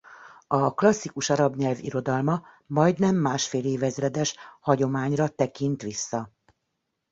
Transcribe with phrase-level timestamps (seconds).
[0.47, 6.31] A klasszikus arab nyelv irodalma majdnem másfél évezredes hagyományra tekint vissza.